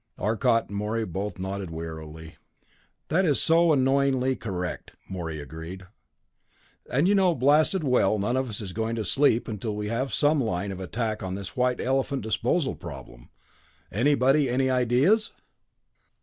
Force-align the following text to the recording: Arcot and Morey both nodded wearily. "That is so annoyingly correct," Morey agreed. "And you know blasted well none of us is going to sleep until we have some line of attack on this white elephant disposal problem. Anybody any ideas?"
Arcot 0.17 0.69
and 0.69 0.77
Morey 0.79 1.05
both 1.05 1.37
nodded 1.37 1.69
wearily. 1.69 2.35
"That 3.09 3.23
is 3.23 3.39
so 3.39 3.71
annoyingly 3.71 4.35
correct," 4.35 4.93
Morey 5.07 5.39
agreed. 5.39 5.85
"And 6.89 7.07
you 7.07 7.13
know 7.13 7.35
blasted 7.35 7.83
well 7.83 8.17
none 8.17 8.35
of 8.35 8.49
us 8.49 8.61
is 8.61 8.73
going 8.73 8.95
to 8.95 9.05
sleep 9.05 9.47
until 9.47 9.75
we 9.75 9.89
have 9.89 10.11
some 10.11 10.39
line 10.41 10.71
of 10.71 10.79
attack 10.79 11.21
on 11.21 11.35
this 11.35 11.55
white 11.55 11.79
elephant 11.79 12.23
disposal 12.23 12.73
problem. 12.73 13.29
Anybody 13.91 14.49
any 14.49 14.71
ideas?" 14.71 15.33